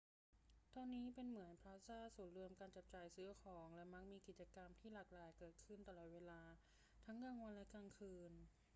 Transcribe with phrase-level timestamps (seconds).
[0.75, 6.41] ตอนนี้เป็นเหมือนพลาซ่าศูนย์รวมการจับจ่ายซื้อของ และมักมีกิจกรรมที่หลากหลายเกิดขึ้นตลอดเวลา
[7.05, 8.31] ทั้งกลางวันและกลางคืน